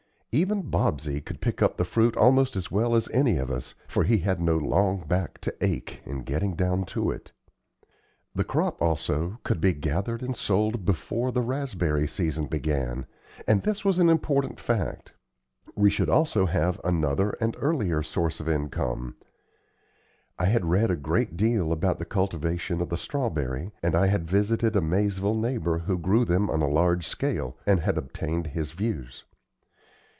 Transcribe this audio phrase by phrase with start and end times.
[0.33, 4.19] Even Bobsey could pick the fruit almost as well as any of us, for he
[4.19, 7.33] had no long back to ache in getting down to it.
[8.33, 13.07] The crop, also, could be gathered and sold before the raspberry season began,
[13.45, 15.11] and this was an important fact.
[15.75, 19.17] We should also have another and earlier source of income.
[20.39, 24.29] I had read a great deal about the cultivation of the strawberry, and I had
[24.31, 28.71] visited a Maizeville neighbor who grew them on a large scale, and had obtained his
[28.71, 29.25] views.